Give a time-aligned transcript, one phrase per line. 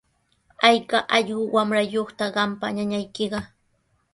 [0.69, 3.39] ¿Ayka ullqu wamrayuqtaq qampa ñañaykiqa?